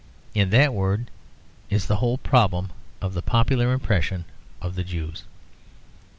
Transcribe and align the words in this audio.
In 0.33 0.49
that 0.49 0.73
word 0.73 1.11
is 1.69 1.85
the 1.85 1.97
whole 1.97 2.17
problem 2.17 2.71
of 3.03 3.13
the 3.13 3.21
popular 3.21 3.71
impression 3.71 4.25
of 4.59 4.73
the 4.73 4.83
Jews. 4.83 5.25